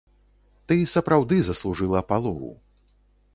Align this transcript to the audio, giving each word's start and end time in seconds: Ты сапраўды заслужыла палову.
Ты 0.71 0.77
сапраўды 0.93 1.37
заслужыла 1.49 2.03
палову. 2.13 2.51